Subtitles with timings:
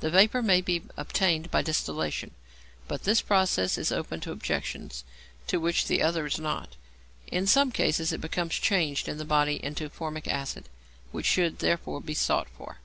[0.00, 2.32] The vapour may be obtained by distillation,
[2.86, 5.04] but this process is open to objections
[5.46, 6.76] to which the other is not.
[7.28, 10.68] In some cases it becomes changed in the body into formic acid,
[11.12, 12.76] which should therefore be sought for.